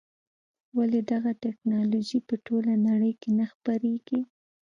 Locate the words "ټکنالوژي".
1.43-2.19